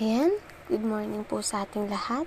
Ayan, 0.00 0.32
good 0.72 0.80
morning 0.80 1.28
po 1.28 1.44
sa 1.44 1.68
ating 1.68 1.92
lahat, 1.92 2.24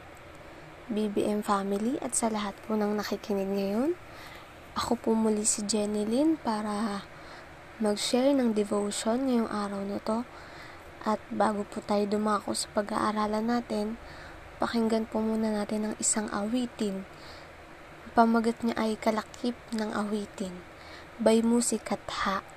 BBM 0.93 1.41
family 1.41 1.97
at 2.05 2.13
sa 2.13 2.29
lahat 2.29 2.53
po 2.69 2.77
ng 2.77 3.01
nakikinig 3.01 3.49
ngayon. 3.49 3.97
Ako 4.77 4.93
po 4.93 5.17
muli 5.17 5.41
si 5.41 5.65
Jenny 5.65 6.05
Lynn 6.05 6.37
para 6.37 7.01
mag-share 7.81 8.29
ng 8.37 8.53
devotion 8.53 9.25
ngayong 9.25 9.49
araw 9.49 9.81
na 9.89 9.97
to. 10.05 10.21
At 11.01 11.17
bago 11.33 11.65
po 11.65 11.81
tayo 11.81 12.05
dumako 12.05 12.53
sa 12.53 12.69
pag-aaralan 12.77 13.49
natin, 13.49 13.97
pakinggan 14.61 15.09
po 15.09 15.25
muna 15.25 15.49
natin 15.49 15.89
ang 15.89 15.95
isang 15.97 16.29
awitin. 16.29 17.09
Pamagat 18.13 18.61
niya 18.61 18.77
ay 18.77 19.01
kalakip 19.01 19.57
ng 19.73 19.97
awitin 19.97 20.61
by 21.17 21.41
Musikatha. 21.41 22.45
Mayroon 22.45 22.52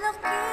Kalakip 0.00 0.47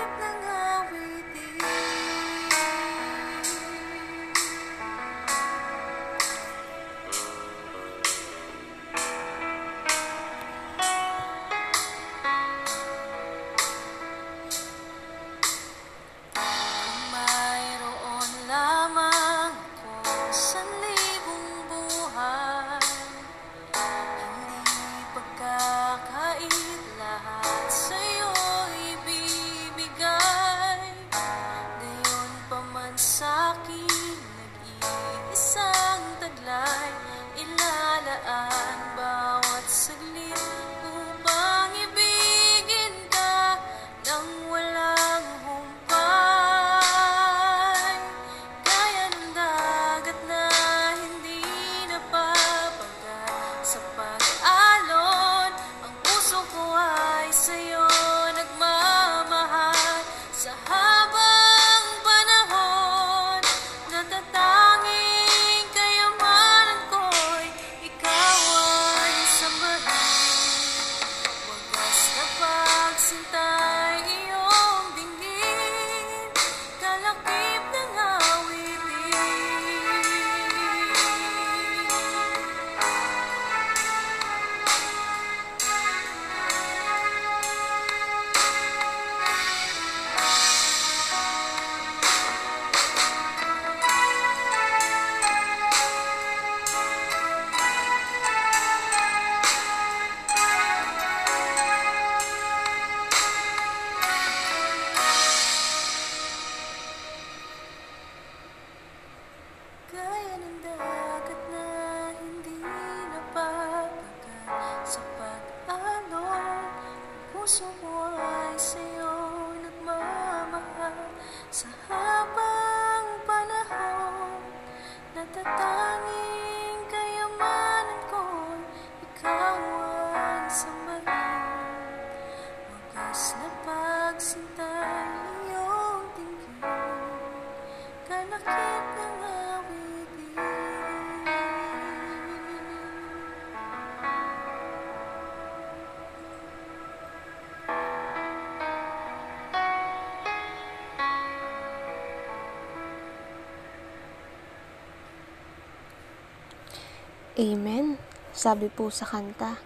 Amen. 157.36 158.00
Sabi 158.32 158.72
po 158.72 158.88
sa 158.88 159.04
kanta, 159.04 159.60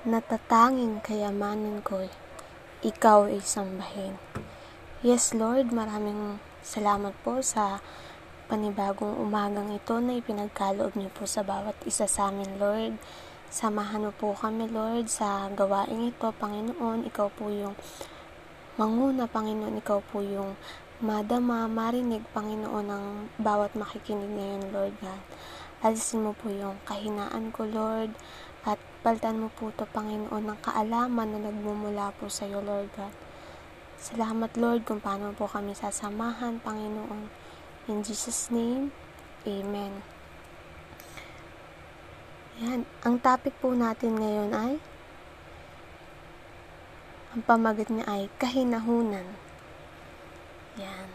natatanging 0.00 1.04
kayamanan 1.04 1.84
ko'y 1.84 2.08
ikaw 2.80 3.28
ay 3.28 3.44
sambahin. 3.44 4.16
Yes, 5.04 5.36
Lord, 5.36 5.76
maraming 5.76 6.40
salamat 6.64 7.12
po 7.20 7.44
sa 7.44 7.84
panibagong 8.48 9.20
umagang 9.20 9.68
ito 9.68 10.00
na 10.00 10.16
ipinagkaloob 10.16 10.96
niyo 10.96 11.12
po 11.12 11.28
sa 11.28 11.44
bawat 11.44 11.76
isa 11.84 12.08
sa 12.08 12.32
amin, 12.32 12.56
Lord. 12.56 12.96
Samahan 13.52 14.08
mo 14.08 14.12
po 14.16 14.32
kami, 14.32 14.72
Lord, 14.72 15.12
sa 15.12 15.52
gawaing 15.52 16.08
ito, 16.08 16.32
Panginoon. 16.32 17.04
Ikaw 17.04 17.28
po 17.36 17.52
yung 17.52 17.76
manguna, 18.80 19.28
Panginoon. 19.28 19.84
Ikaw 19.84 20.00
po 20.08 20.24
yung 20.24 20.56
madama, 21.04 21.68
marinig, 21.68 22.24
Panginoon, 22.32 22.88
ng 22.88 23.06
bawat 23.36 23.76
makikinig 23.76 24.32
ngayon, 24.32 24.64
Lord 24.72 24.96
God. 25.04 25.22
Alisin 25.84 26.24
mo 26.24 26.32
po 26.32 26.48
yung 26.48 26.80
kahinaan 26.88 27.52
ko, 27.52 27.68
Lord, 27.68 28.16
at 28.68 28.76
paltan 29.00 29.40
mo 29.40 29.48
po 29.54 29.72
to 29.72 29.88
Panginoon, 29.88 30.44
ng 30.44 30.60
kaalaman 30.60 31.32
na 31.32 31.48
nagmumula 31.48 32.12
po 32.20 32.28
sa 32.28 32.44
iyo, 32.44 32.60
Lord 32.60 32.92
God. 32.92 33.14
Salamat, 34.00 34.56
Lord, 34.56 34.88
kung 34.88 35.00
paano 35.00 35.32
po 35.36 35.48
kami 35.48 35.76
sasamahan, 35.76 36.60
Panginoon. 36.60 37.28
In 37.88 38.04
Jesus' 38.04 38.52
name, 38.52 38.92
Amen. 39.48 40.04
Ang 43.00 43.16
topic 43.24 43.56
po 43.56 43.72
natin 43.72 44.20
ngayon 44.20 44.52
ay 44.52 44.76
ang 47.32 47.40
pamagat 47.48 47.88
niya 47.88 48.04
ay 48.04 48.28
kahinahunan. 48.36 49.24
Yan. 50.76 51.08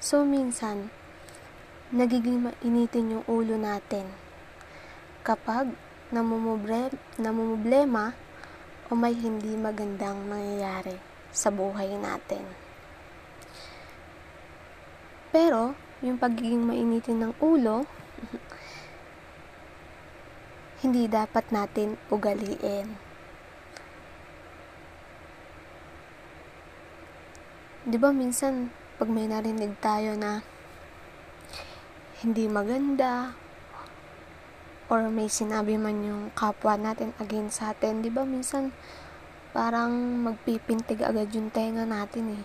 So, 0.00 0.24
minsan, 0.24 0.88
nagiging 1.90 2.46
mainitin 2.46 3.18
yung 3.18 3.24
ulo 3.26 3.58
natin 3.58 4.06
kapag 5.26 5.74
namumubre, 6.14 6.94
namumblema 7.18 8.14
o 8.86 8.94
may 8.94 9.14
hindi 9.14 9.58
magandang 9.58 10.30
nangyayari 10.30 10.94
sa 11.34 11.50
buhay 11.50 11.90
natin. 11.98 12.46
Pero, 15.34 15.74
yung 16.02 16.18
pagiging 16.18 16.62
mainitin 16.62 17.26
ng 17.26 17.34
ulo, 17.42 17.86
hindi 20.82 21.10
dapat 21.10 21.50
natin 21.50 21.98
ugaliin. 22.10 22.86
Di 27.82 27.98
ba 27.98 28.14
minsan, 28.14 28.70
pag 28.98 29.10
may 29.10 29.26
narinig 29.26 29.74
tayo 29.82 30.14
na 30.14 30.42
hindi 32.20 32.52
maganda, 32.52 33.32
or 34.92 35.08
may 35.08 35.30
sinabi 35.32 35.80
man 35.80 36.04
yung 36.04 36.22
kapwa 36.36 36.76
natin 36.76 37.16
against 37.16 37.64
sa 37.64 37.72
atin, 37.72 38.04
di 38.04 38.12
ba 38.12 38.28
minsan 38.28 38.76
parang 39.56 40.20
magpipintig 40.20 41.00
agad 41.00 41.32
yung 41.32 41.48
tenga 41.48 41.88
natin 41.88 42.36
eh. 42.36 42.44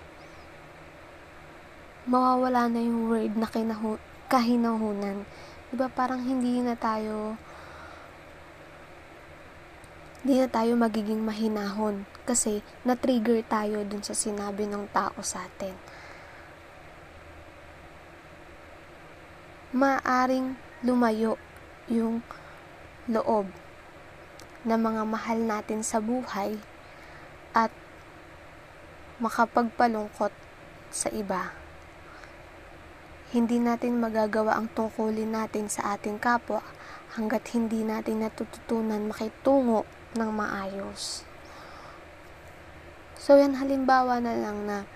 Mawawala 2.08 2.72
na 2.72 2.80
yung 2.80 3.12
word 3.12 3.36
na 3.36 3.50
kinahu- 3.50 4.02
kahinahunan. 4.32 5.28
Di 5.70 5.76
ba 5.76 5.92
parang 5.92 6.24
hindi 6.24 6.62
na 6.64 6.78
tayo 6.78 7.36
hindi 10.26 10.42
na 10.42 10.50
tayo 10.50 10.74
magiging 10.74 11.22
mahinahon 11.22 12.10
kasi 12.26 12.66
na-trigger 12.82 13.46
tayo 13.46 13.86
dun 13.86 14.02
sa 14.02 14.18
sinabi 14.18 14.66
ng 14.66 14.90
tao 14.90 15.14
sa 15.22 15.46
atin. 15.46 15.78
Maaring 19.76 20.56
lumayo 20.88 21.36
yung 21.92 22.24
loob 23.12 23.52
ng 24.64 24.80
mga 24.80 25.04
mahal 25.04 25.40
natin 25.44 25.84
sa 25.84 26.00
buhay 26.00 26.56
at 27.52 27.76
makapagpalungkot 29.20 30.32
sa 30.96 31.12
iba. 31.12 31.52
Hindi 33.36 33.60
natin 33.60 34.00
magagawa 34.00 34.56
ang 34.56 34.72
tungkulin 34.72 35.36
natin 35.36 35.68
sa 35.68 36.00
ating 36.00 36.24
kapwa 36.24 36.64
hanggat 37.20 37.52
hindi 37.52 37.84
natin 37.84 38.24
natututunan 38.24 39.12
makitungo 39.12 39.84
ng 40.16 40.30
maayos. 40.32 41.28
So, 43.20 43.36
yan 43.36 43.60
halimbawa 43.60 44.24
na 44.24 44.40
lang 44.40 44.64
na 44.64 44.88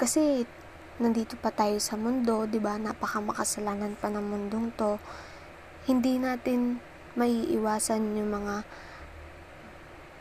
kasi 0.00 0.48
nandito 0.96 1.36
pa 1.36 1.52
tayo 1.52 1.76
sa 1.76 2.00
mundo, 2.00 2.48
'di 2.48 2.56
ba? 2.56 2.80
Napaka 2.80 3.20
makasalanan 3.20 3.96
pa 4.00 4.08
ng 4.08 4.24
mundong 4.24 4.72
'to 4.76 4.96
hindi 5.86 6.18
natin 6.18 6.82
maiiwasan 7.14 8.18
yung 8.18 8.30
mga 8.34 8.66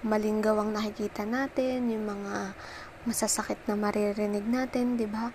malinggawang 0.06 0.70
nakikita 0.70 1.26
natin, 1.26 1.90
yung 1.90 2.06
mga 2.06 2.54
masasakit 3.10 3.58
na 3.66 3.74
maririnig 3.74 4.46
natin, 4.46 4.94
'di 4.94 5.10
ba? 5.10 5.34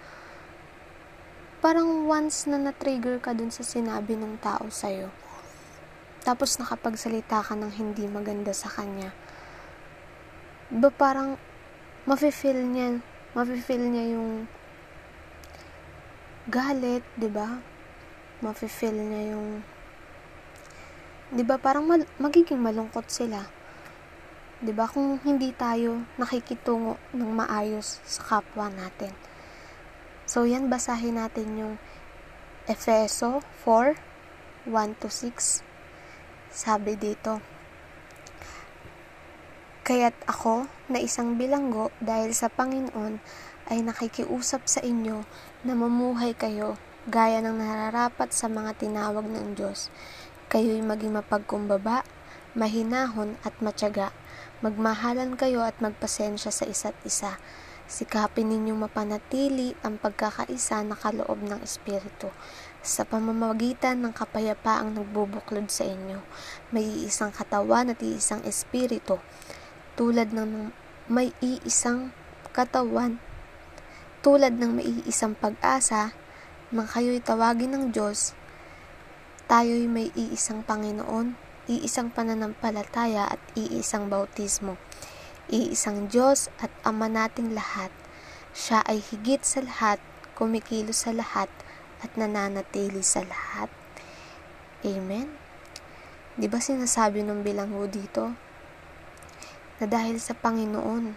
Parang 1.61 2.07
once 2.09 2.49
na 2.49 2.57
na-trigger 2.57 3.21
ka 3.21 3.35
dun 3.37 3.53
sa 3.53 3.61
sinabi 3.67 4.17
ng 4.17 4.41
tao 4.41 4.71
sa'yo, 4.71 5.13
tapos 6.25 6.57
nakapagsalita 6.57 7.45
ka 7.45 7.53
ng 7.53 7.73
hindi 7.77 8.09
maganda 8.09 8.55
sa 8.55 8.71
kanya, 8.73 9.13
ba 10.71 10.89
parang 10.89 11.37
mafe-feel 12.09 12.65
niya, 12.65 13.03
mafe-feel 13.37 13.83
niya 13.93 14.17
yung 14.17 14.49
galit, 16.49 17.05
'di 17.21 17.29
ba? 17.29 17.61
Mafe-feel 18.41 18.97
niya 18.97 19.37
yung 19.37 19.61
'di 21.35 21.45
ba 21.45 21.61
parang 21.61 21.85
mal- 21.85 22.09
magiging 22.17 22.63
malungkot 22.63 23.05
sila. 23.13 23.45
'Di 24.65 24.73
ba 24.73 24.89
kung 24.89 25.21
hindi 25.21 25.53
tayo 25.53 26.01
nakikitungo 26.17 26.97
ng 27.13 27.31
maayos 27.37 28.01
sa 28.09 28.41
kapwa 28.41 28.73
natin. 28.73 29.13
So 30.25 30.49
yan 30.49 30.73
basahin 30.73 31.21
natin 31.21 31.49
yung 31.59 31.75
Efeso 32.71 33.45
4 33.67 33.99
1 34.69 35.01
to 35.01 35.09
6. 35.09 35.65
Sabi 36.53 36.95
dito, 36.95 37.41
Kaya't 39.81 40.15
ako 40.29 40.71
na 40.93 41.03
isang 41.03 41.35
bilanggo 41.35 41.91
dahil 41.99 42.31
sa 42.31 42.47
Panginoon 42.47 43.19
ay 43.71 43.87
nakikiusap 43.87 44.67
sa 44.67 44.83
inyo 44.83 45.23
na 45.63 45.73
mamuhay 45.79 46.35
kayo 46.35 46.77
gaya 47.09 47.41
ng 47.41 47.57
nararapat 47.57 48.35
sa 48.35 48.51
mga 48.51 48.77
tinawag 48.77 49.25
ng 49.25 49.57
Diyos 49.57 49.89
Kayo'y 50.51 50.83
maging 50.83 51.15
mapagkumbaba, 51.15 52.03
mahinahon 52.59 53.39
at 53.47 53.55
matyaga. 53.63 54.11
Magmahalan 54.67 55.39
kayo 55.39 55.63
at 55.63 55.79
magpasensya 55.79 56.51
sa 56.51 56.67
isa't 56.67 56.99
isa. 57.07 57.39
Sikapin 57.87 58.51
ninyong 58.51 58.91
mapanatili 58.91 59.79
ang 59.87 60.03
pagkakaisa 60.03 60.83
na 60.83 60.99
kaloob 60.99 61.39
ng 61.47 61.63
Espiritu 61.63 62.35
sa 62.83 63.07
pamamagitan 63.07 64.03
ng 64.03 64.11
kapayapaang 64.11 64.91
nagbubuklod 64.91 65.71
sa 65.71 65.87
inyo. 65.87 66.19
May 66.75 66.83
iisang 66.83 67.31
katawan 67.31 67.95
at 67.95 68.03
iisang 68.03 68.43
Espiritu. 68.43 69.23
Tulad 69.95 70.35
ng 70.35 70.75
may 71.07 71.31
iisang 71.39 72.11
katawan, 72.51 73.23
tulad 74.21 74.61
ng 74.61 74.77
may 74.77 74.85
iisang 74.85 75.33
pag-asa, 75.33 76.13
nang 76.69 76.85
kayo'y 76.85 77.25
tawagin 77.25 77.73
ng 77.73 77.85
Diyos, 77.89 78.37
tayo'y 79.49 79.89
may 79.89 80.13
iisang 80.13 80.61
Panginoon, 80.61 81.35
iisang 81.73 82.13
pananampalataya 82.13 83.33
at 83.33 83.41
iisang 83.57 84.13
bautismo. 84.13 84.77
Iisang 85.49 86.13
Diyos 86.13 86.53
at 86.61 86.71
Ama 86.85 87.09
nating 87.09 87.57
lahat. 87.57 87.89
Siya 88.53 88.85
ay 88.85 89.01
higit 89.01 89.41
sa 89.41 89.65
lahat, 89.65 89.99
kumikilos 90.37 91.09
sa 91.09 91.17
lahat, 91.17 91.49
at 92.05 92.13
nananatili 92.13 93.01
sa 93.01 93.25
lahat. 93.25 93.73
Amen? 94.85 95.33
Di 96.37 96.45
ba 96.45 96.61
sinasabi 96.61 97.25
ng 97.25 97.41
bilanggo 97.41 97.89
dito? 97.89 98.37
Na 99.81 99.89
dahil 99.89 100.21
sa 100.21 100.37
Panginoon, 100.37 101.17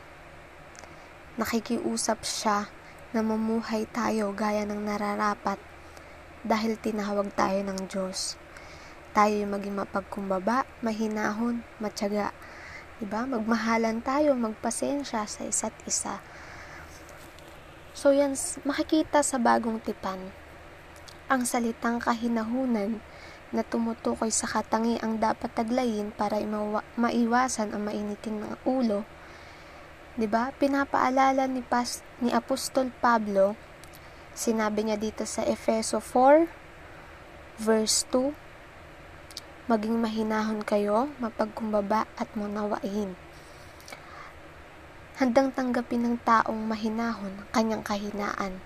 nakikiusap 1.35 2.23
siya 2.23 2.71
na 3.13 3.21
mamuhay 3.21 3.85
tayo 3.93 4.33
gaya 4.33 4.65
ng 4.65 4.81
nararapat 4.89 5.61
dahil 6.41 6.75
tinawag 6.81 7.29
tayo 7.37 7.61
ng 7.61 7.85
Diyos. 7.85 8.35
Tayo 9.13 9.45
maging 9.45 9.77
mapagkumbaba, 9.77 10.65
mahinahon, 10.81 11.61
matyaga. 11.77 12.33
Diba? 12.97 13.29
Magmahalan 13.29 14.01
tayo, 14.01 14.33
magpasensya 14.33 15.29
sa 15.29 15.41
isa't 15.45 15.77
isa. 15.85 16.17
So 17.93 18.09
yan, 18.09 18.33
makikita 18.65 19.21
sa 19.21 19.37
bagong 19.37 19.77
tipan, 19.77 20.33
ang 21.29 21.45
salitang 21.45 22.01
kahinahunan 22.01 22.97
na 23.53 23.61
tumutukoy 23.61 24.33
sa 24.33 24.49
katangi 24.49 24.97
ang 24.97 25.21
dapat 25.21 25.53
taglayin 25.53 26.09
para 26.09 26.41
maiwasan 26.97 27.69
ang 27.69 27.85
mainitin 27.85 28.41
ng 28.41 28.57
ulo. 28.65 29.05
'Di 30.15 30.29
ba? 30.29 30.53
Pinapaalala 30.55 31.49
ni 31.49 31.65
Pas 31.65 32.01
ni 32.21 32.29
Apostol 32.29 32.93
Pablo 33.01 33.57
Sinabi 34.33 34.81
niya 34.81 34.97
dito 34.97 35.29
sa 35.29 35.45
Efeso 35.45 36.01
4, 36.01 36.49
verse 37.61 38.01
2, 38.09 38.33
Maging 39.69 40.01
mahinahon 40.01 40.65
kayo, 40.65 41.13
mapagkumbaba 41.21 42.09
at 42.17 42.25
munawain. 42.33 43.13
Handang 45.21 45.53
tanggapin 45.53 46.01
ng 46.01 46.17
taong 46.25 46.65
mahinahon 46.65 47.45
ang 47.45 47.49
kanyang 47.53 47.85
kahinaan 47.85 48.57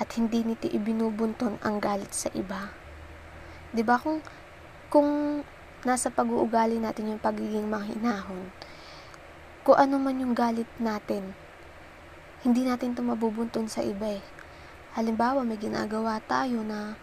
at 0.00 0.08
hindi 0.16 0.40
nito 0.40 0.72
ibinubunton 0.72 1.60
ang 1.60 1.84
galit 1.84 2.16
sa 2.16 2.32
iba. 2.32 2.72
'Di 3.76 3.84
ba 3.84 4.00
kung 4.00 4.24
kung 4.88 5.44
nasa 5.84 6.08
pag-uugali 6.08 6.80
natin 6.80 7.12
yung 7.12 7.20
pagiging 7.20 7.68
mahinahon, 7.68 8.48
kung 9.64 9.80
ano 9.80 9.96
man 9.96 10.20
yung 10.20 10.36
galit 10.36 10.68
natin, 10.76 11.32
hindi 12.44 12.68
natin 12.68 12.92
ito 12.92 13.00
mabubunton 13.00 13.64
sa 13.64 13.80
iba 13.80 14.20
eh. 14.20 14.24
Halimbawa, 14.92 15.40
may 15.40 15.56
ginagawa 15.56 16.20
tayo 16.28 16.60
na 16.60 17.00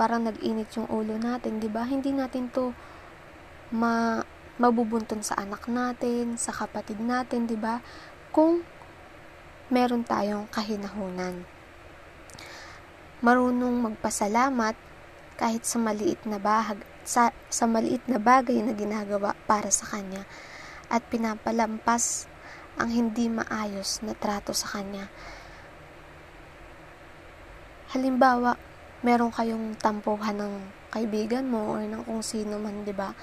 parang 0.00 0.24
nag-init 0.24 0.72
yung 0.72 0.88
ulo 0.88 1.20
natin, 1.20 1.60
'di 1.60 1.68
ba? 1.68 1.84
Hindi 1.84 2.16
natin 2.16 2.48
'to 2.48 2.72
ma 3.76 4.24
mabubunton 4.56 5.20
sa 5.20 5.36
anak 5.36 5.68
natin, 5.68 6.40
sa 6.40 6.56
kapatid 6.56 6.96
natin, 6.96 7.44
'di 7.44 7.60
ba? 7.60 7.84
Kung 8.32 8.64
meron 9.68 10.04
tayong 10.04 10.48
kahinahunan. 10.48 11.44
marunong 13.22 13.86
magpasalamat 13.86 14.74
kahit 15.38 15.62
sa 15.62 15.78
maliit 15.78 16.18
na 16.26 16.42
bahag 16.42 16.82
sa, 17.06 17.30
sa 17.46 17.70
maliit 17.70 18.02
na 18.10 18.18
bagay 18.18 18.58
na 18.66 18.74
ginagawa 18.74 19.38
para 19.46 19.70
sa 19.70 19.86
kanya 19.94 20.26
at 20.92 21.00
pinapalampas 21.08 22.28
ang 22.76 22.92
hindi 22.92 23.32
maayos 23.32 24.04
na 24.04 24.12
trato 24.12 24.52
sa 24.52 24.76
kanya. 24.76 25.08
Halimbawa, 27.96 28.60
meron 29.00 29.32
kayong 29.32 29.72
tampuhan 29.80 30.36
ng 30.36 30.54
kaibigan 30.92 31.48
mo 31.48 31.72
or 31.72 31.80
ng 31.80 32.04
kung 32.04 32.20
sino 32.20 32.60
man, 32.60 32.84
'di 32.84 32.92
ba? 32.92 33.16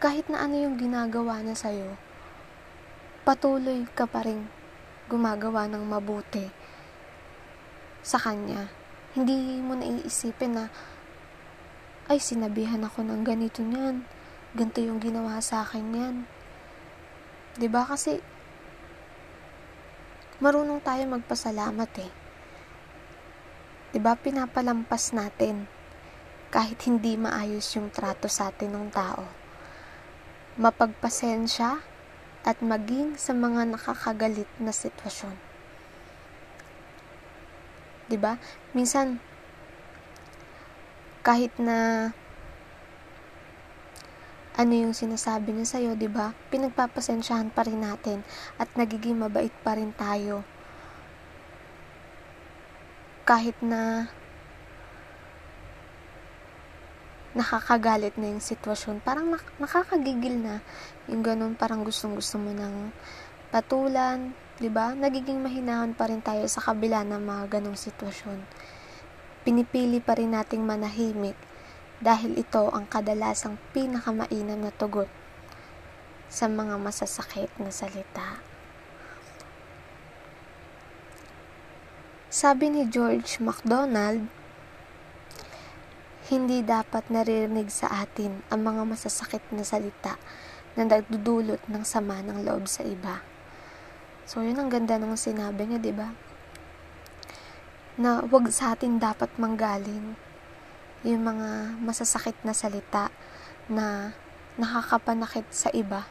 Kahit 0.00 0.32
na 0.32 0.48
ano 0.48 0.56
yung 0.56 0.80
ginagawa 0.80 1.44
niya 1.44 1.56
sa 1.56 1.68
iyo, 1.68 1.94
patuloy 3.28 3.84
ka 3.92 4.08
pa 4.08 4.24
rin 4.24 4.48
gumagawa 5.06 5.68
ng 5.68 5.84
mabuti 5.84 6.48
sa 8.02 8.16
kanya. 8.18 8.66
Hindi 9.12 9.60
mo 9.60 9.76
na 9.76 9.86
iisipin 9.86 10.56
na 10.56 10.64
ay 12.08 12.18
sinabihan 12.18 12.82
ako 12.82 13.04
ng 13.06 13.22
ganito 13.22 13.62
niyan 13.62 14.21
ganito 14.52 14.80
yung 14.84 15.00
ginawa 15.00 15.40
sa 15.40 15.64
akin 15.64 15.86
yan. 15.96 16.16
ba 16.22 17.60
diba? 17.60 17.82
Kasi, 17.84 18.20
marunong 20.40 20.80
tayo 20.84 21.04
magpasalamat 21.08 21.90
eh. 22.00 22.12
ba 22.12 23.92
diba? 23.92 24.12
Pinapalampas 24.16 25.12
natin 25.12 25.68
kahit 26.52 26.84
hindi 26.84 27.16
maayos 27.16 27.64
yung 27.76 27.88
trato 27.88 28.28
sa 28.28 28.52
atin 28.52 28.76
ng 28.76 28.88
tao. 28.92 29.24
Mapagpasensya 30.60 31.80
at 32.44 32.58
maging 32.60 33.16
sa 33.16 33.32
mga 33.32 33.72
nakakagalit 33.72 34.50
na 34.60 34.74
sitwasyon. 34.74 35.32
'Di 38.10 38.18
ba? 38.18 38.36
Minsan 38.76 39.22
kahit 41.22 41.54
na 41.56 42.10
ano 44.52 44.72
yung 44.76 44.92
sinasabi 44.92 45.56
niya 45.56 45.64
sa'yo, 45.64 45.96
di 45.96 46.12
ba? 46.12 46.36
Pinagpapasensyahan 46.52 47.48
pa 47.48 47.64
rin 47.64 47.80
natin 47.80 48.20
at 48.60 48.68
nagiging 48.76 49.16
mabait 49.16 49.52
pa 49.64 49.72
rin 49.72 49.96
tayo. 49.96 50.44
Kahit 53.24 53.56
na 53.64 54.12
nakakagalit 57.32 58.20
na 58.20 58.28
yung 58.28 58.44
sitwasyon, 58.44 59.00
parang 59.00 59.32
nak- 59.32 59.56
nakakagigil 59.56 60.36
na 60.36 60.60
yung 61.08 61.24
ganun, 61.24 61.56
parang 61.56 61.80
gustong 61.80 62.12
gusto 62.12 62.36
mo 62.36 62.52
ng 62.52 62.92
patulan, 63.48 64.36
di 64.60 64.68
ba? 64.68 64.92
Nagiging 64.92 65.40
mahinahan 65.40 65.96
pa 65.96 66.12
rin 66.12 66.20
tayo 66.20 66.44
sa 66.44 66.60
kabila 66.60 67.00
ng 67.08 67.24
mga 67.24 67.56
ganong 67.56 67.78
sitwasyon. 67.80 68.44
Pinipili 69.48 70.04
pa 70.04 70.12
rin 70.12 70.36
nating 70.36 70.60
manahimik 70.60 71.51
dahil 72.02 72.34
ito 72.34 72.66
ang 72.74 72.90
kadalasang 72.90 73.62
pinakamainam 73.70 74.58
na 74.58 74.74
tugot 74.74 75.06
sa 76.26 76.50
mga 76.50 76.74
masasakit 76.82 77.48
na 77.62 77.70
salita. 77.70 78.42
Sabi 82.26 82.74
ni 82.74 82.82
George 82.90 83.38
MacDonald, 83.38 84.26
hindi 86.32 86.64
dapat 86.64 87.06
naririnig 87.12 87.70
sa 87.70 88.02
atin 88.02 88.42
ang 88.50 88.66
mga 88.66 88.82
masasakit 88.88 89.44
na 89.54 89.62
salita 89.62 90.18
na 90.74 90.88
nagdudulot 90.88 91.60
ng 91.68 91.84
sama 91.86 92.24
ng 92.24 92.42
loob 92.42 92.66
sa 92.66 92.82
iba. 92.82 93.20
So, 94.24 94.40
yun 94.40 94.56
ang 94.56 94.72
ganda 94.72 94.96
ng 94.96 95.12
sinabi 95.12 95.68
niya, 95.68 95.78
di 95.78 95.92
ba? 95.92 96.08
Na 98.00 98.24
wag 98.24 98.48
sa 98.48 98.72
atin 98.72 98.96
dapat 98.96 99.28
manggaling 99.36 100.16
yung 101.02 101.26
mga 101.26 101.78
masasakit 101.82 102.38
na 102.46 102.54
salita 102.54 103.10
na 103.66 104.14
nakakapanakit 104.54 105.46
sa 105.50 105.68
iba. 105.74 106.06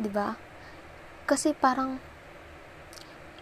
'Di 0.00 0.08
ba? 0.08 0.40
Kasi 1.28 1.52
parang 1.52 2.00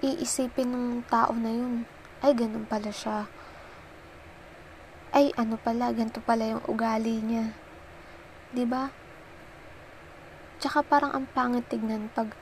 iisipin 0.02 0.74
ng 0.74 0.86
tao 1.06 1.32
na 1.38 1.52
yun, 1.54 1.86
ay 2.20 2.34
ganun 2.34 2.66
pala 2.66 2.90
siya. 2.90 3.30
Ay 5.14 5.30
ano 5.38 5.56
pala, 5.56 5.94
ganito 5.94 6.18
pala 6.18 6.50
yung 6.50 6.64
ugali 6.66 7.22
niya. 7.22 7.54
'Di 8.50 8.66
ba? 8.66 8.90
Tsaka 10.58 10.82
parang 10.82 11.12
ang 11.12 11.26
pangit 11.30 11.68
tignan 11.68 12.08
pag 12.10 12.32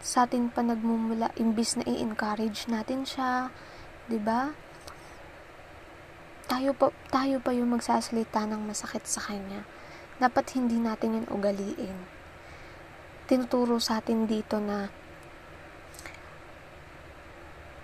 sa 0.00 0.24
atin 0.24 0.48
pa 0.48 0.64
nagmumula 0.64 1.28
imbis 1.36 1.76
na 1.76 1.84
i-encourage 1.84 2.66
natin 2.72 3.04
siya, 3.04 3.52
'di 4.08 4.18
ba? 4.18 4.56
Tayo 6.50 6.74
pa, 6.74 6.90
tayo 7.14 7.38
pa 7.38 7.54
yung 7.54 7.78
magsasalita 7.78 8.42
ng 8.50 8.66
masakit 8.66 9.06
sa 9.06 9.22
kanya. 9.22 9.62
Dapat 10.18 10.58
hindi 10.58 10.82
natin 10.82 11.22
yun 11.22 11.26
ugaliin. 11.30 11.94
Tinuturo 13.30 13.78
sa 13.78 14.02
atin 14.02 14.26
dito 14.26 14.58
na 14.58 14.90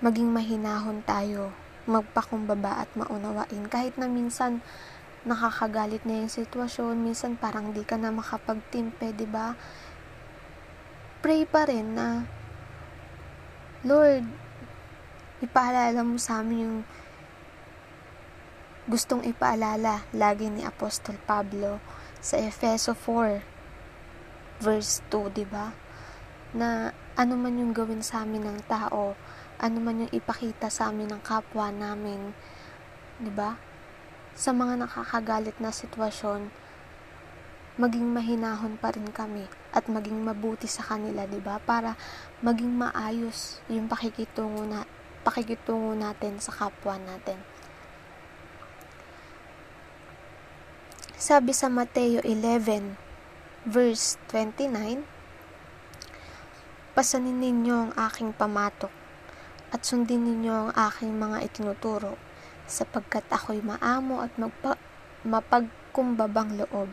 maging 0.02 0.34
mahinahon 0.34 1.06
tayo, 1.06 1.54
magpakumbaba 1.86 2.82
at 2.82 2.90
maunawain. 2.98 3.70
Kahit 3.70 3.94
na 3.94 4.10
minsan 4.10 4.58
nakakagalit 5.22 6.02
na 6.02 6.26
yung 6.26 6.32
sitwasyon, 6.34 6.98
minsan 6.98 7.38
parang 7.38 7.70
di 7.70 7.86
ka 7.86 7.94
na 7.94 8.10
makapagtimpe, 8.10 9.14
di 9.14 9.30
ba? 9.30 9.54
Pray 11.22 11.46
pa 11.46 11.70
rin 11.70 11.94
na, 11.94 12.26
Lord, 13.86 14.26
ipaalala 15.38 16.02
mo 16.02 16.18
sa 16.18 16.42
amin 16.42 16.58
yung 16.66 16.78
gustong 18.86 19.26
ipaalala 19.26 20.06
lagi 20.14 20.46
ni 20.46 20.62
Apostol 20.62 21.18
Pablo 21.26 21.82
sa 22.22 22.38
Efeso 22.38 22.94
4 22.94 24.62
verse 24.62 25.02
2, 25.10 25.34
'di 25.34 25.42
ba? 25.42 25.74
Na 26.54 26.94
ano 27.18 27.34
man 27.34 27.58
yung 27.58 27.74
gawin 27.74 27.98
sa 27.98 28.22
amin 28.22 28.46
ng 28.46 28.62
tao, 28.70 29.18
ano 29.58 29.78
man 29.82 30.06
yung 30.06 30.12
ipakita 30.14 30.70
sa 30.70 30.94
amin 30.94 31.10
ng 31.10 31.18
kapwa 31.18 31.74
namin, 31.74 32.30
'di 33.18 33.34
ba? 33.34 33.58
Sa 34.38 34.54
mga 34.54 34.86
nakakagalit 34.86 35.58
na 35.58 35.74
sitwasyon, 35.74 36.46
maging 37.82 38.06
mahinahon 38.14 38.78
pa 38.78 38.94
rin 38.94 39.10
kami 39.10 39.50
at 39.74 39.90
maging 39.90 40.22
mabuti 40.22 40.70
sa 40.70 40.86
kanila, 40.86 41.26
'di 41.26 41.42
ba? 41.42 41.58
Para 41.58 41.98
maging 42.38 42.70
maayos 42.70 43.58
yung 43.66 43.90
pakikitungo 43.90 44.62
na 44.62 44.86
pakikitungo 45.26 45.98
natin 45.98 46.38
sa 46.38 46.54
kapwa 46.54 46.94
natin. 47.02 47.55
Sabi 51.16 51.56
sa 51.56 51.72
Mateo 51.72 52.20
11, 52.20 52.92
verse 53.64 54.20
29, 54.28 55.00
Pasanin 56.92 57.40
ninyo 57.40 57.72
ang 57.88 57.92
aking 57.96 58.36
pamatok 58.36 58.92
at 59.72 59.80
sundin 59.80 60.28
ninyo 60.28 60.52
ang 60.52 60.70
aking 60.76 61.16
mga 61.16 61.40
itinuturo 61.48 62.20
sapagkat 62.68 63.24
ako'y 63.32 63.64
maamo 63.64 64.20
at 64.20 64.36
magpa- 64.36 64.76
mapagkumbabang 65.24 66.60
loob. 66.60 66.92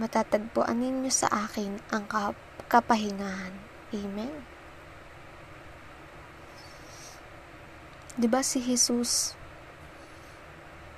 Matatagpuan 0.00 0.80
ninyo 0.80 1.12
sa 1.12 1.28
akin 1.28 1.84
ang 1.92 2.08
kap- 2.08 2.64
kapahingahan. 2.64 3.52
Amen. 3.92 4.40
'Di 8.16 8.24
ba 8.24 8.40
si 8.40 8.64
Jesus 8.64 9.36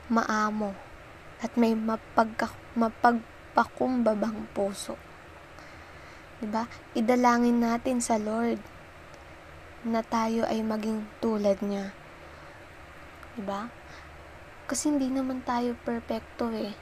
maamo? 0.06 0.91
At 1.42 1.52
may 1.58 1.74
mapagka, 1.74 2.54
mapagpakumbabang 2.78 4.46
puso. 4.54 4.94
'Di 6.38 6.46
ba? 6.46 6.70
Idalangin 6.94 7.58
natin 7.58 7.98
sa 7.98 8.18
Lord 8.18 8.62
na 9.82 10.02
tayo 10.06 10.46
ay 10.46 10.62
maging 10.62 11.06
tulad 11.18 11.58
niya. 11.58 11.90
'Di 13.34 13.42
ba? 13.42 13.66
Kasi 14.70 14.94
hindi 14.94 15.10
naman 15.10 15.42
tayo 15.42 15.74
perpekto 15.82 16.54
eh. 16.54 16.74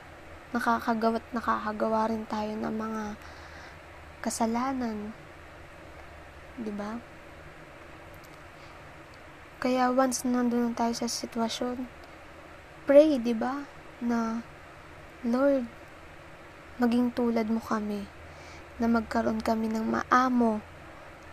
Nakakagawa't 0.52 1.24
nakakagawa 1.32 2.12
rin 2.12 2.28
tayo 2.28 2.52
ng 2.56 2.74
mga 2.76 3.04
kasalanan. 4.20 5.16
'Di 6.60 6.72
ba? 6.76 7.00
Kaya 9.60 9.92
once 9.92 10.24
nandun 10.24 10.72
tayo 10.72 10.96
sa 10.96 11.04
sitwasyon, 11.04 11.84
pray, 12.88 13.20
'di 13.20 13.36
ba? 13.36 13.79
Na 14.00 14.40
Lord, 15.20 15.68
maging 16.80 17.12
tulad 17.12 17.52
mo 17.52 17.60
kami 17.60 18.08
na 18.80 18.88
magkaroon 18.88 19.44
kami 19.44 19.68
ng 19.68 19.84
maamo 19.84 20.64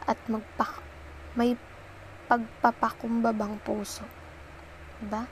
at 0.03 0.19
magpa 0.27 0.83
may 1.39 1.55
pagpapakumbabang 2.27 3.55
puso. 3.63 4.03
Diba? 4.99 5.23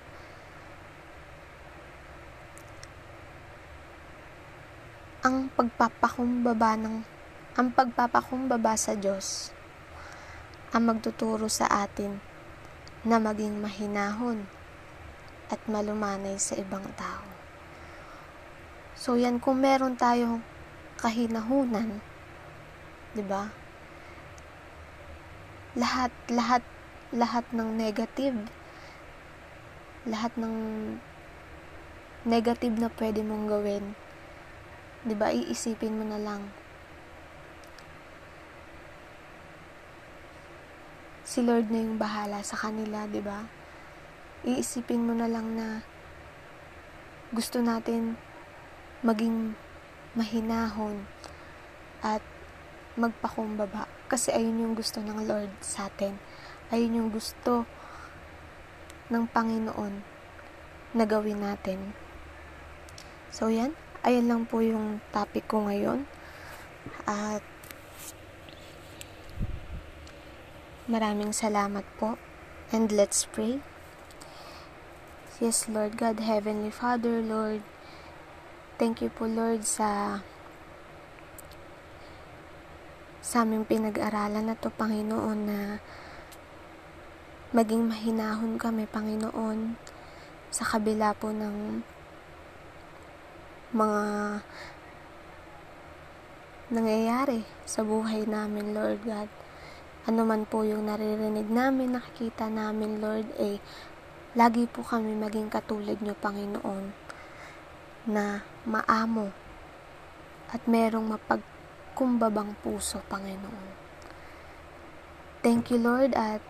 Ang 5.27 5.51
pagpapakumbaba 5.51 6.79
ng 6.79 7.03
ang 7.59 7.67
pagpapakumbaba 7.71 8.79
sa 8.79 8.95
Diyos 8.95 9.51
ang 10.75 10.91
magtuturo 10.91 11.47
sa 11.47 11.67
atin 11.67 12.19
na 13.07 13.15
maging 13.15 13.63
mahinahon 13.63 14.43
at 15.49 15.61
malumanay 15.69 16.37
sa 16.41 16.57
ibang 16.57 16.85
tao. 16.97 17.25
So 18.95 19.19
yan 19.19 19.37
kung 19.43 19.61
meron 19.61 19.99
tayong 19.99 20.41
kahinahunan, 20.97 21.99
'di 23.13 23.23
ba? 23.27 23.51
Lahat 25.75 26.09
lahat 26.31 26.63
lahat 27.13 27.45
ng 27.53 27.77
negative 27.77 28.49
lahat 30.05 30.33
ng 30.37 30.55
negative 32.25 32.75
na 32.77 32.89
pwede 32.93 33.21
mong 33.21 33.45
gawin 33.49 33.93
'di 35.05 35.13
ba 35.13 35.29
iisipin 35.29 35.97
mo 35.97 36.05
na 36.05 36.17
lang 36.17 36.49
si 41.25 41.41
Lord 41.45 41.69
na 41.69 41.81
yung 41.81 41.97
bahala 41.97 42.41
sa 42.41 42.57
kanila 42.57 43.05
'di 43.05 43.21
ba 43.21 43.45
iisipin 44.45 45.01
mo 45.01 45.17
na 45.17 45.25
lang 45.25 45.57
na 45.57 45.81
gusto 47.33 47.59
natin 47.59 48.13
maging 49.01 49.57
mahinahon 50.13 51.09
at 52.05 52.21
magpakumbaba. 52.95 53.89
Kasi 54.07 54.31
ayun 54.31 54.61
yung 54.61 54.75
gusto 54.77 55.01
ng 55.01 55.25
Lord 55.25 55.51
sa 55.59 55.89
atin. 55.91 56.15
Ayun 56.69 57.03
yung 57.03 57.09
gusto 57.11 57.65
ng 59.11 59.25
Panginoon 59.29 59.93
na 60.95 61.03
gawin 61.03 61.43
natin. 61.43 61.91
So, 63.33 63.51
yan. 63.51 63.75
Ayun 64.05 64.29
lang 64.31 64.41
po 64.47 64.63
yung 64.63 65.03
topic 65.11 65.49
ko 65.49 65.67
ngayon. 65.67 66.07
At 67.03 67.43
maraming 70.87 71.35
salamat 71.35 71.83
po. 71.99 72.15
And 72.71 72.87
let's 72.93 73.27
pray. 73.27 73.74
Yes, 75.35 75.67
Lord 75.67 75.99
God, 75.99 76.23
Heavenly 76.23 76.71
Father, 76.71 77.19
Lord, 77.19 77.59
Thank 78.79 79.03
you 79.03 79.11
po 79.11 79.27
Lord 79.27 79.67
sa 79.67 80.19
sa 83.19 83.43
aming 83.43 83.67
pinag-aralan 83.67 84.47
na 84.47 84.55
to 84.55 84.71
Panginoon 84.71 85.39
na 85.43 85.59
maging 87.51 87.91
mahinahon 87.91 88.55
kami 88.55 88.87
Panginoon 88.87 89.75
sa 90.55 90.63
kabila 90.63 91.11
po 91.11 91.35
ng 91.35 91.83
mga 93.75 94.03
nangyayari 96.71 97.43
sa 97.67 97.83
buhay 97.83 98.23
namin 98.23 98.71
Lord 98.71 99.03
God. 99.03 99.27
Ano 100.07 100.23
man 100.23 100.47
po 100.47 100.63
yung 100.63 100.87
naririnig 100.87 101.51
namin 101.51 101.99
nakikita 101.99 102.47
namin 102.47 103.03
Lord 103.03 103.27
eh 103.35 103.59
lagi 104.35 104.67
po 104.67 104.83
kami 104.83 105.15
maging 105.15 105.47
katulad 105.47 105.95
nyo 106.03 106.11
Panginoon 106.11 106.91
na 108.11 108.43
maamo 108.67 109.31
at 110.51 110.59
merong 110.67 111.15
mapagkumbabang 111.15 112.59
puso, 112.59 112.99
Panginoon. 113.07 113.71
Thank 115.39 115.71
you, 115.71 115.79
Lord, 115.79 116.11
at 116.19 116.43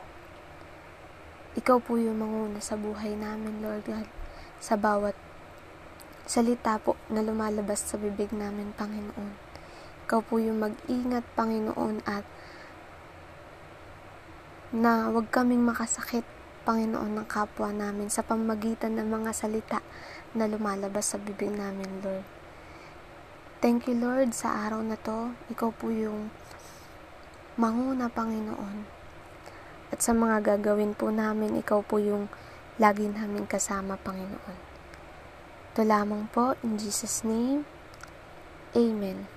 ikaw 1.53 1.77
po 1.77 2.01
yung 2.01 2.19
manguna 2.25 2.57
sa 2.57 2.73
buhay 2.73 3.13
namin, 3.13 3.61
Lord 3.61 3.85
God, 3.85 4.09
sa 4.57 4.73
bawat 4.73 5.13
salita 6.25 6.81
po 6.81 6.97
na 7.13 7.21
lumalabas 7.21 7.85
sa 7.85 8.01
bibig 8.01 8.33
namin, 8.33 8.73
Panginoon. 8.73 9.37
Ikaw 10.09 10.19
po 10.25 10.41
yung 10.41 10.57
mag-ingat, 10.57 11.21
Panginoon, 11.37 12.01
at 12.09 12.25
na 14.73 15.13
wag 15.13 15.29
kaming 15.29 15.61
makasakit, 15.61 16.25
Panginoon, 16.65 17.21
ng 17.21 17.29
kapwa 17.29 17.69
namin 17.69 18.09
sa 18.09 18.25
pamagitan 18.25 18.97
ng 18.97 19.05
mga 19.05 19.31
salita 19.37 19.79
na 20.33 20.49
lumalabas 20.49 21.13
sa 21.13 21.21
bibig 21.21 21.53
namin, 21.53 22.01
Lord. 22.01 22.25
Thank 23.61 23.85
you, 23.85 23.93
Lord, 24.01 24.33
sa 24.33 24.65
araw 24.65 24.81
na 24.81 24.97
to. 24.97 25.37
Ikaw 25.53 25.69
po 25.77 25.93
yung 25.93 26.33
manguna, 27.53 28.09
Panginoon. 28.09 28.83
At 29.93 30.01
sa 30.01 30.17
mga 30.17 30.41
gagawin 30.41 30.97
po 30.97 31.13
namin, 31.13 31.53
ikaw 31.61 31.85
po 31.85 32.01
yung 32.01 32.33
lagi 32.81 33.05
namin 33.05 33.45
kasama, 33.45 33.95
Panginoon. 34.01 34.57
Ito 35.71 35.85
lamang 35.85 36.33
po, 36.33 36.57
in 36.65 36.81
Jesus' 36.81 37.21
name, 37.21 37.63
Amen. 38.75 39.29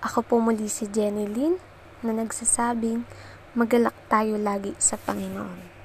Ako 0.00 0.24
po 0.24 0.40
muli 0.40 0.72
si 0.72 0.88
Jenny 0.88 1.28
Lynn 1.28 1.60
na 2.00 2.16
nagsasabing 2.16 3.04
magalak 3.52 3.92
tayo 4.08 4.40
lagi 4.40 4.72
sa 4.80 4.96
Panginoon. 4.96 5.75